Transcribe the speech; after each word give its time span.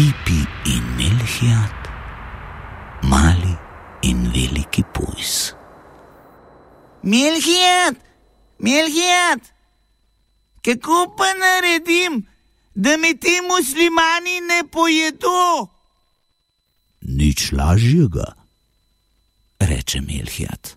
Pipi 0.00 0.40
in 0.64 0.84
Milhijat, 0.96 1.80
mali 3.02 3.52
in 4.00 4.30
veliki 4.32 4.80
pujs. 4.94 5.52
Milhijat, 7.02 7.96
Milhijat, 8.56 9.42
kako 10.64 11.14
pa 11.16 11.28
naredim, 11.42 12.24
da 12.72 12.96
me 12.96 13.12
ti 13.12 13.34
muslimani 13.44 14.40
ne 14.40 14.62
pojedo? 14.72 15.68
Nič 17.00 17.52
lažjega, 17.52 18.32
reče 19.60 20.00
Milhijat. 20.00 20.76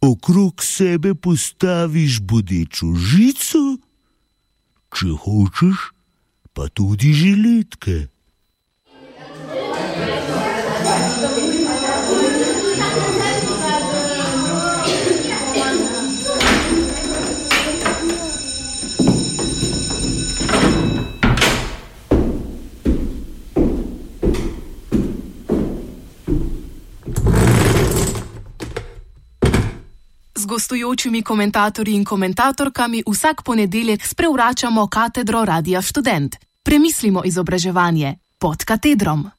Okrog 0.00 0.62
sebe 0.62 1.14
postaviš 1.14 2.22
bodečo 2.22 2.94
žico, 2.94 3.66
če 4.94 5.14
hočeš, 5.26 5.97
pa 6.58 6.66
tudi 6.74 7.14
žiletke. 7.14 8.10
Z 30.34 30.46
gostujočimi 30.46 31.22
komentatorji 31.22 31.94
in 31.94 32.02
komentatorkami 32.02 33.06
vsak 33.06 33.46
ponedeljek 33.46 34.02
sprevračamo 34.02 34.86
katedro 34.90 35.44
Radia 35.44 35.82
Student. 35.82 36.47
Premislimo 36.68 37.22
izobraževanje 37.24 38.16
pod 38.38 38.64
katedrom. 38.64 39.30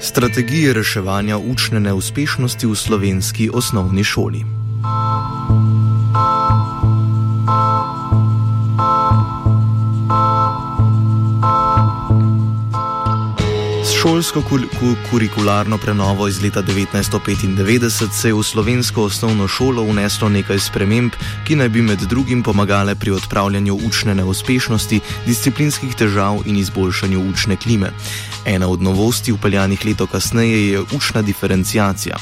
Strategije 0.00 0.74
reševanja 0.74 1.38
učne 1.38 1.80
neuspešnosti 1.80 2.66
v 2.66 2.74
slovenski 2.74 3.50
osnovni 3.54 4.04
šoli. 4.04 4.57
Šolsko 14.02 14.42
kurikularno 15.10 15.78
prenovo 15.78 16.28
iz 16.28 16.42
leta 16.42 16.62
1995 16.62 18.12
se 18.12 18.28
je 18.28 18.34
v 18.34 18.42
slovensko 18.42 19.02
osnovno 19.02 19.48
šolo 19.48 19.82
uneslo 19.82 20.28
nekaj 20.28 20.58
sprememb, 20.58 21.12
ki 21.46 21.56
naj 21.56 21.68
bi 21.68 21.82
med 21.82 21.98
drugim 21.98 22.42
pomagale 22.42 22.94
pri 22.94 23.10
odpravljanju 23.10 23.78
učne 23.86 24.14
neuspešnosti, 24.14 25.00
disciplinskih 25.26 25.94
težav 25.94 26.42
in 26.46 26.56
izboljšanju 26.56 27.30
učne 27.30 27.56
klime. 27.56 27.90
Ena 28.44 28.68
od 28.68 28.82
novosti 28.82 29.32
upeljanih 29.32 29.86
leto 29.86 30.06
kasneje 30.06 30.68
je 30.68 30.80
učna 30.80 31.22
diferencijacija. 31.22 32.16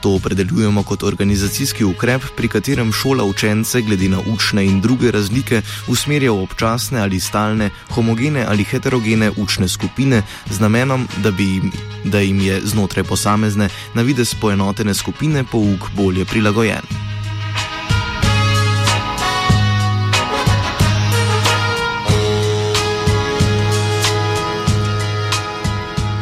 To 0.00 0.14
opredeljujemo 0.14 0.82
kot 0.82 1.02
organizacijski 1.02 1.84
ukrep, 1.84 2.22
pri 2.36 2.48
katerem 2.48 2.92
šola 2.92 3.24
učence 3.24 3.80
glede 3.80 4.08
na 4.08 4.20
učne 4.26 4.66
in 4.66 4.80
druge 4.80 5.10
razlike 5.10 5.62
usmerja 5.88 6.32
v 6.32 6.42
občasne 6.42 7.00
ali 7.00 7.20
stalne, 7.20 7.70
homogene 7.90 8.44
ali 8.48 8.64
heterogene 8.64 9.30
učne 9.36 9.68
skupine 9.68 10.22
z 10.50 10.60
namenom, 10.60 11.08
da, 11.22 11.30
bi, 11.30 11.60
da 12.04 12.20
jim 12.20 12.40
je 12.40 12.60
znotraj 12.64 13.04
posamezne, 13.04 13.68
na 13.94 14.02
vides 14.02 14.34
poenotene 14.34 14.94
skupine 14.94 15.44
pouk 15.44 15.90
bolje 15.96 16.24
prilagojen. 16.24 17.11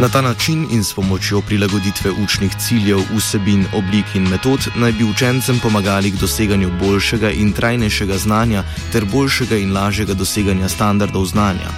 Na 0.01 0.09
ta 0.09 0.21
način 0.21 0.67
in 0.71 0.85
s 0.85 0.95
pomočjo 0.95 1.41
prilagoditve 1.41 2.11
učnih 2.11 2.53
ciljev, 2.59 2.99
vsebin, 3.17 3.67
oblik 3.75 4.05
in 4.15 4.29
metod 4.29 4.61
naj 4.77 4.93
bi 4.93 5.05
učencem 5.05 5.59
pomagali 5.63 6.11
k 6.11 6.15
doseganju 6.21 6.71
boljšega 6.81 7.31
in 7.31 7.53
trajnejšega 7.53 8.19
znanja 8.19 8.65
ter 8.93 9.05
boljšega 9.05 9.57
in 9.57 9.73
lažjega 9.73 10.15
doseganja 10.15 10.69
standardov 10.69 11.27
znanja. 11.27 11.69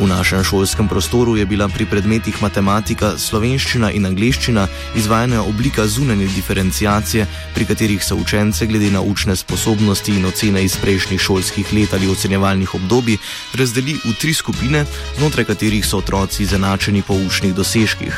V 0.00 0.06
našem 0.06 0.44
šolskem 0.44 0.88
prostoru 0.88 1.36
je 1.36 1.46
bila 1.46 1.68
pri 1.68 1.86
predmetih 1.86 2.42
matematika, 2.42 3.12
slovenščina 3.18 3.90
in 3.92 4.06
angliščina 4.06 4.66
izvajana 4.96 5.42
oblika 5.42 5.86
zunanje 5.86 6.26
diferencijacije, 6.26 7.26
pri 7.54 7.64
katerih 7.64 8.04
so 8.04 8.16
učence 8.16 8.66
glede 8.66 8.90
na 8.90 9.00
učne 9.00 9.36
sposobnosti 9.36 10.12
in 10.12 10.24
ocene 10.24 10.64
iz 10.64 10.76
prejšnjih 10.76 11.20
šolskih 11.20 11.72
let 11.72 11.94
ali 11.94 12.08
ocenjevalnih 12.08 12.74
obdobij 12.74 13.18
razdeli 13.54 13.94
v 14.04 14.14
tri 14.20 14.34
skupine, 14.34 14.84
znotraj 15.18 15.44
katerih 15.44 15.86
so 15.86 15.98
otroci 15.98 16.42
izenačeni 16.42 17.02
po 17.02 17.14
učnih 17.14 17.54
dosežkih. 17.62 18.10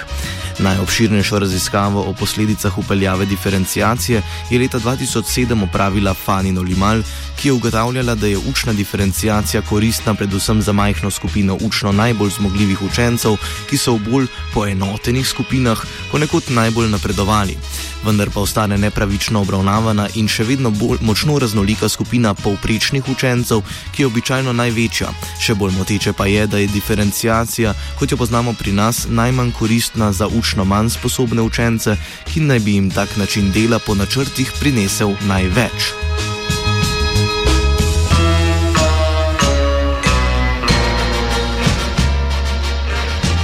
Najobširnejšo 0.59 1.39
raziskavo 1.39 2.03
o 2.03 2.13
posledicah 2.13 2.79
upeljave 2.79 3.27
diferencijacije 3.27 4.23
je 4.51 4.59
leta 4.59 4.79
2007 4.79 5.63
opravila 5.65 6.15
Fanino 6.15 6.63
Limal, 6.63 7.03
ki 7.41 7.49
je 7.49 7.53
ugotavljala, 7.53 8.15
da 8.15 8.27
je 8.27 8.39
učna 8.39 8.73
diferencijacija 8.73 9.63
koristna 9.63 10.15
predvsem 10.15 10.63
za 10.63 10.73
majhno 10.73 11.11
skupino 11.11 11.59
učno 11.61 11.93
najbolj 11.93 12.31
zmogljivih 12.31 12.83
učencev, 12.83 13.37
ki 13.71 13.79
so 13.79 13.97
v 13.97 14.11
bolj 14.11 14.27
poenotenih 14.55 15.29
skupinah 15.29 15.79
ponekod 16.13 16.43
najbolj 16.49 16.89
napredovali 16.91 17.57
vendar 18.05 18.31
pa 18.31 18.41
ostane 18.41 18.79
nepravično 18.79 19.41
obravnavana 19.41 20.09
in 20.15 20.29
še 20.29 20.45
vedno 20.45 20.71
bolj 20.71 21.01
močno 21.03 21.39
raznolika 21.41 21.89
skupina 21.89 22.35
povprečnih 22.35 23.09
učencev, 23.09 23.63
ki 23.95 24.03
je 24.03 24.07
običajno 24.07 24.53
največja. 24.53 25.09
Še 25.41 25.57
bolj 25.59 25.73
moteče 25.79 26.13
pa 26.13 26.27
je, 26.29 26.47
da 26.47 26.61
je 26.61 26.69
diferencijacija, 26.73 27.75
kot 27.99 28.13
jo 28.13 28.21
poznamo 28.21 28.53
pri 28.59 28.73
nas, 28.77 29.07
najmanj 29.09 29.55
koristna 29.59 30.13
za 30.13 30.29
učno 30.45 30.65
manj 30.65 30.91
sposobne 30.91 31.43
učence, 31.43 31.97
ki 32.29 32.41
naj 32.41 32.59
bi 32.59 32.75
jim 32.75 32.91
tak 32.91 33.17
način 33.17 33.53
dela 33.53 33.79
po 33.79 33.95
načrtih 33.95 34.53
prinesel 34.61 35.17
največ. 35.29 35.93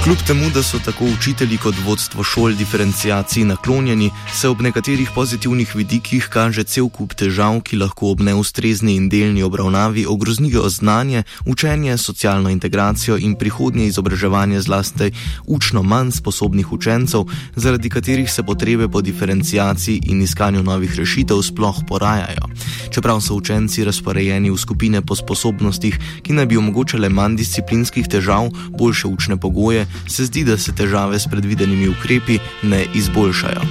Kljub 0.03 0.17
temu, 0.27 0.49
da 0.49 0.63
so 0.63 0.79
tako 0.85 1.05
učitelji 1.05 1.57
kot 1.57 1.75
vodstvo 1.85 2.23
šol 2.23 2.55
diferencijaciji 2.57 3.45
naklonjeni, 3.45 4.09
se 4.33 4.49
ob 4.49 4.61
nekaterih 4.61 5.09
pozitivnih 5.15 5.75
vidikih 5.75 6.27
kaže 6.29 6.63
cel 6.63 6.87
kup 6.89 7.13
težav, 7.13 7.59
ki 7.61 7.77
lahko 7.77 8.09
ob 8.09 8.23
neustrezni 8.25 8.95
in 8.95 9.09
delni 9.09 9.43
obravnavi 9.43 10.05
ogroznijo 10.09 10.69
znanje, 10.69 11.23
učenje, 11.45 11.97
socialno 11.97 12.49
integracijo 12.49 13.17
in 13.17 13.35
prihodnje 13.35 13.85
izobraževanje 13.85 14.61
zlasti 14.61 15.11
učno 15.45 15.83
manj 15.83 16.11
sposobnih 16.11 16.71
učencev, 16.71 17.25
zaradi 17.55 17.89
katerih 17.89 18.31
se 18.31 18.43
potrebe 18.43 18.87
po 18.87 19.01
diferencijaciji 19.01 20.01
in 20.05 20.21
iskanju 20.21 20.63
novih 20.63 20.95
rešitev 20.97 21.41
sploh 21.41 21.75
porajajo. 21.87 22.49
Čeprav 22.89 23.21
so 23.21 23.35
učenci 23.35 23.83
razporejeni 23.83 24.49
v 24.49 24.57
skupine 24.57 25.01
po 25.01 25.15
sposobnostih, 25.15 25.99
ki 26.23 26.33
naj 26.33 26.45
bi 26.45 26.57
omogočale 26.57 27.09
manj 27.09 27.37
disciplinskih 27.37 28.07
težav, 28.07 28.49
boljše 28.79 29.07
učne 29.07 29.37
pogoje, 29.37 29.90
se 30.07 30.25
zdi, 30.25 30.43
da 30.43 30.57
se 30.57 30.75
težave 30.75 31.19
s 31.19 31.27
predvidenimi 31.27 31.89
ukrepi 31.89 32.39
ne 32.63 32.85
izboljšajo. 32.93 33.61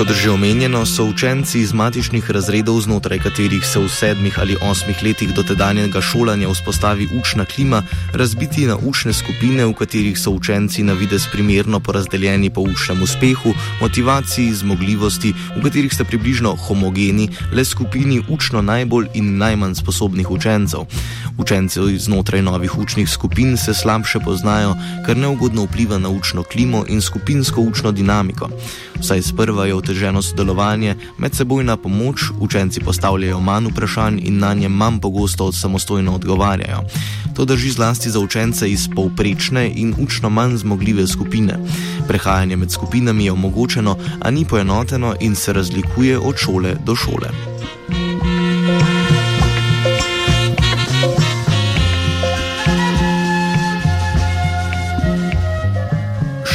Kot 0.00 0.16
že 0.16 0.32
omenjeno, 0.32 0.86
so 0.88 1.04
učenci 1.04 1.60
iz 1.60 1.76
matičnih 1.76 2.24
razredov, 2.30 2.80
znotraj 2.80 3.20
katerih 3.20 3.60
se 3.60 3.76
v 3.76 3.88
sedmih 3.88 4.32
ali 4.40 4.56
osmih 4.56 4.96
letih 5.04 5.28
dotedanjega 5.36 6.00
šolanja 6.00 6.48
vzpostavi 6.48 7.08
učna 7.20 7.44
klima, 7.44 7.82
razbiti 8.16 8.64
na 8.64 8.80
učne 8.80 9.12
skupine, 9.12 9.66
v 9.68 9.76
katerih 9.76 10.16
so 10.16 10.32
učenci 10.32 10.82
na 10.88 10.96
vides 10.96 11.28
primerno 11.28 11.80
porazdeljeni 11.84 12.48
po 12.50 12.64
učnem 12.64 13.02
uspehu, 13.02 13.52
motivaciji, 13.80 14.54
zmogljivosti, 14.64 15.34
v 15.56 15.62
katerih 15.68 15.92
sta 15.92 16.08
približno 16.08 16.56
homogeni, 16.56 17.28
le 17.52 17.64
skupini 17.64 18.24
učno 18.28 18.62
najbolj 18.62 19.12
in 19.20 19.36
najmanj 19.36 19.74
sposobnih 19.84 20.30
učencev. 20.30 20.88
Učenci 21.36 21.98
znotraj 21.98 22.42
novih 22.42 22.78
učnih 22.78 23.08
skupin 23.08 23.56
se 23.56 23.74
slabše 23.74 24.24
poznajo, 24.24 24.74
kar 25.06 25.16
neugodno 25.16 25.68
vpliva 25.68 25.98
na 25.98 26.08
učno 26.08 26.42
klimo 26.42 26.84
in 26.88 27.00
skupinsko 27.00 27.60
učno 27.60 27.92
dinamiko. 27.92 28.48
Vsaj 29.00 29.22
sprva 29.22 29.66
je 29.66 29.74
oteženo 29.90 30.22
sodelovanje, 30.22 30.94
medsebojna 31.18 31.76
pomoč, 31.76 32.30
učenci 32.40 32.80
postavljajo 32.80 33.40
manj 33.40 33.66
vprašanj 33.72 34.20
in 34.22 34.38
na 34.38 34.54
nje 34.54 34.68
manj 34.68 35.00
pogosto 35.00 35.46
od 35.46 35.54
samostojno 35.54 36.14
odgovarjajo. 36.14 36.82
To 37.34 37.44
drži 37.44 37.70
zlasti 37.70 38.10
za 38.10 38.20
učence 38.20 38.70
iz 38.70 38.88
povprečne 38.94 39.66
in 39.74 39.94
učno 39.98 40.30
manj 40.30 40.56
zmogljive 40.56 41.06
skupine. 41.06 41.58
Prehajanje 42.08 42.56
med 42.56 42.70
skupinami 42.70 43.24
je 43.24 43.32
omogočeno, 43.32 43.96
a 44.20 44.30
ni 44.30 44.44
poenoteno 44.44 45.14
in 45.20 45.34
se 45.34 45.52
razlikuje 45.52 46.18
od 46.18 46.36
šole 46.36 46.76
do 46.86 46.94
šole. 46.94 47.59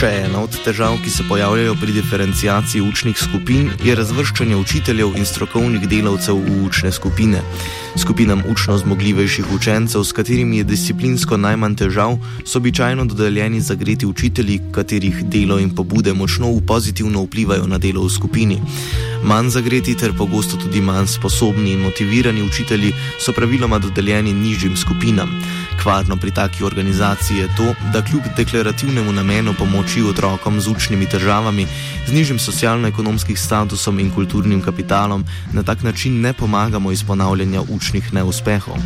Še 0.05 0.11
ena 0.27 0.43
od 0.45 0.53
težav, 0.61 0.99
ki 1.01 1.09
se 1.09 1.23
pojavljajo 1.25 1.73
pri 1.81 1.93
diferencijaciji 1.95 2.81
učnih 2.85 3.17
skupin, 3.17 3.71
je 3.81 3.95
razvrščanje 3.97 4.53
učiteljev 4.59 5.15
in 5.17 5.25
strokovnih 5.25 5.87
delavcev 5.89 6.37
v 6.45 6.59
učne 6.67 6.91
skupine. 6.93 7.41
Skupinam 7.97 8.43
učno 8.45 8.77
zmogljivejših 8.83 9.49
učencev, 9.55 10.03
s 10.05 10.13
katerimi 10.13 10.59
je 10.61 10.67
disciplinsko 10.69 11.39
najmanj 11.41 11.79
težav, 11.81 12.19
so 12.45 12.61
običajno 12.61 13.07
dodeljeni 13.09 13.63
zagreti 13.65 14.05
učitelji, 14.05 14.59
katerih 14.77 15.25
delo 15.25 15.57
in 15.57 15.73
pobude 15.73 16.13
močno 16.13 16.53
pozitivno 16.67 17.25
vplivajo 17.25 17.65
na 17.65 17.81
delo 17.81 18.05
v 18.05 18.13
skupini. 18.13 18.61
Manj 19.25 19.55
zagreti 19.57 19.97
ter 19.97 20.13
pogosto 20.13 20.61
tudi 20.61 20.85
manj 20.85 21.15
sposobni 21.17 21.73
in 21.73 21.81
motivirani 21.81 22.45
učitelji 22.45 22.93
so 23.17 23.33
praviloma 23.33 23.81
dodeljeni 23.81 24.33
nižjim 24.33 24.77
skupinam. 24.77 25.33
Kvarno 25.83 26.17
pri 26.17 26.31
taki 26.31 26.63
organizaciji 26.63 27.37
je 27.37 27.47
to, 27.57 27.73
da 27.93 28.01
kljub 28.01 28.23
deklarativnemu 28.37 29.11
namenu 29.11 29.53
pomoči 29.53 30.03
otrokom 30.03 30.61
z 30.61 30.67
učnimi 30.67 31.05
težavami, 31.05 31.67
z 32.07 32.13
nižjim 32.13 32.39
socialno-ekonomskim 32.39 33.37
statusom 33.37 33.99
in 33.99 34.11
kulturnim 34.11 34.61
kapitalom, 34.61 35.25
na 35.53 35.63
tak 35.63 35.83
način 35.83 36.21
ne 36.21 36.33
pomagamo 36.33 36.91
izpolnjevanja 36.91 37.61
učnih 37.69 38.13
neuspehov. 38.13 38.77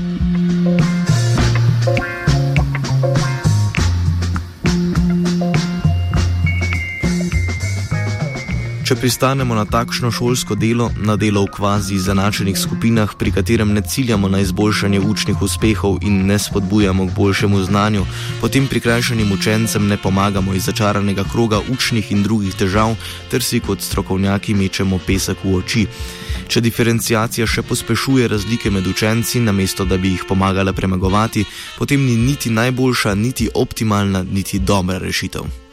Če 8.90 8.96
pristanemo 8.98 9.54
na 9.54 9.68
takšno 9.70 10.10
šolsko 10.10 10.56
delo, 10.58 10.88
na 10.98 11.14
delo 11.14 11.44
v 11.44 11.52
kvazi 11.54 12.00
zanačenih 12.02 12.56
skupinah, 12.58 13.12
pri 13.22 13.30
katerem 13.36 13.70
ne 13.70 13.84
ciljamo 13.86 14.26
na 14.34 14.40
izboljšanje 14.42 15.00
učnih 15.06 15.44
uspehov 15.46 16.00
in 16.02 16.26
ne 16.26 16.40
spodbujamo 16.42 17.06
k 17.06 17.14
boljšemu 17.14 17.60
znanju, 17.68 18.08
potem 18.42 18.66
prikrajšanim 18.66 19.30
učencem 19.38 19.86
ne 19.88 19.98
pomagamo 19.98 20.58
iz 20.58 20.66
začaranega 20.66 21.28
kroga 21.30 21.62
učnih 21.70 22.12
in 22.18 22.26
drugih 22.26 22.58
težav, 22.58 22.98
ter 23.30 23.46
si 23.46 23.62
kot 23.62 23.86
strokovnjaki 23.86 24.58
mečemo 24.58 24.98
pesek 25.06 25.46
v 25.46 25.56
oči. 25.62 25.86
Če 26.50 26.66
diferencijacija 26.66 27.46
še 27.46 27.62
pospešuje 27.62 28.26
razlike 28.34 28.74
med 28.74 28.90
učenci, 28.90 29.46
namesto 29.46 29.86
da 29.86 30.02
bi 30.02 30.18
jih 30.18 30.26
pomagala 30.26 30.74
premagovati, 30.74 31.46
potem 31.78 32.10
ni 32.10 32.18
niti 32.18 32.50
najboljša, 32.50 33.14
niti 33.16 33.54
optimalna, 33.54 34.26
niti 34.26 34.58
dobra 34.58 34.98
rešitev. 34.98 35.69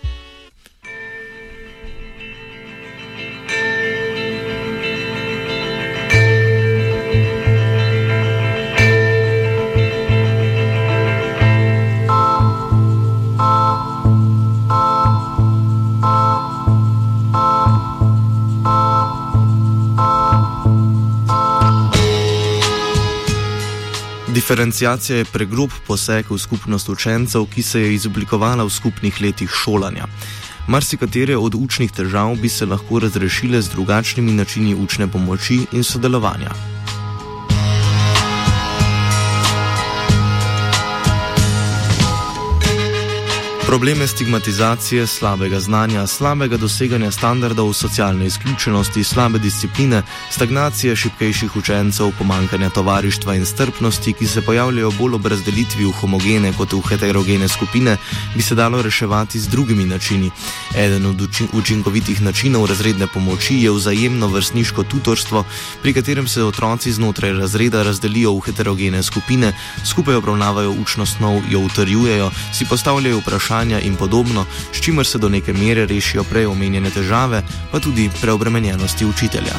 Diferencijacija 24.37 25.17
je 25.19 25.25
pregrob 25.25 25.73
poseg 25.87 26.29
v 26.31 26.37
skupnost 26.39 26.89
učencev, 26.93 27.47
ki 27.55 27.63
se 27.63 27.81
je 27.81 27.95
izoblikovala 27.95 28.67
v 28.69 28.75
skupnih 28.75 29.21
letih 29.25 29.49
šolanja. 29.63 30.05
Marsikatere 30.69 31.39
od 31.41 31.57
učnih 31.57 31.93
težav 31.93 32.37
bi 32.37 32.49
se 32.53 32.69
lahko 32.69 33.01
razrešile 33.01 33.63
z 33.63 33.73
drugačnimi 33.73 34.37
načini 34.37 34.75
učne 34.75 35.09
pomoči 35.09 35.63
in 35.73 35.85
sodelovanja. 35.85 36.76
Probleme 43.67 44.07
stigmatizacije, 44.07 45.07
slabega 45.07 45.61
znanja, 45.61 46.07
slabega 46.07 46.57
doseganja 46.57 47.11
standardov, 47.11 47.73
socialne 47.73 48.27
izključenosti, 48.27 49.05
slabe 49.05 49.39
discipline, 49.39 50.03
stagnacije 50.31 50.97
šipkejših 50.97 51.57
učencev, 51.57 52.13
pomankanja 52.19 52.71
tovarištva 52.71 53.35
in 53.35 53.47
strpnosti, 53.47 54.13
ki 54.13 54.27
se 54.27 54.43
pojavljajo 54.43 54.91
bolj 54.91 55.15
ob 55.15 55.27
razdelitvi 55.27 55.85
v 55.85 55.91
homogene 55.91 56.53
kot 56.59 56.73
v 56.73 56.81
heterogene 56.89 57.49
skupine, 57.49 57.97
bi 58.35 58.43
se 58.43 58.55
dalo 58.55 58.83
reševati 58.83 59.41
z 59.41 59.49
drugimi 59.49 59.85
načini. 59.85 60.31
Eden 60.77 61.07
od 61.07 61.29
učinkovitih 61.53 62.23
načinov 62.23 62.67
razredne 62.67 63.07
pomoči 63.07 63.55
je 63.55 63.71
vzajemno 63.71 64.29
vrstniško 64.29 64.83
tutorstvo, 64.83 65.45
pri 65.83 65.93
katerem 65.93 66.29
se 66.29 66.45
otroci 66.45 66.93
znotraj 66.93 67.33
razreda 67.33 67.83
razdelijo 67.83 68.33
v 68.33 68.41
heterogene 68.41 69.03
skupine, 69.03 69.53
skupaj 69.85 70.15
obravnavajo 70.15 70.71
učno 70.71 71.07
snov, 71.07 71.43
jo 71.51 71.61
utrjujejo, 71.61 72.31
si 72.53 72.65
postavljajo 72.65 73.19
vprašanje, 73.19 73.56
vprašanja 73.57 73.81
in 73.81 73.97
podobno, 73.97 74.45
s 74.73 74.81
čimer 74.81 75.07
se 75.07 75.19
do 75.19 75.29
neke 75.29 75.53
mere 75.53 75.87
rešijo 75.87 76.25
prej 76.25 76.47
omenjene 76.47 76.91
težave, 76.91 77.43
pa 77.73 77.81
tudi 77.81 78.11
preobremenjenosti 78.21 79.07
učitelja. 79.07 79.57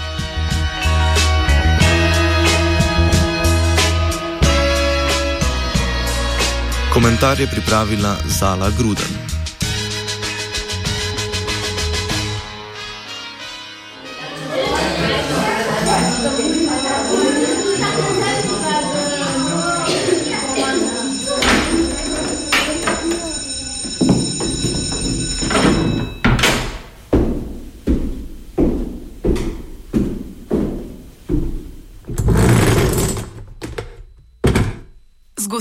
Komentar 6.93 7.39
je 7.39 7.47
pripravila 7.47 8.17
Zala 8.25 8.69
Gruden. 8.77 9.36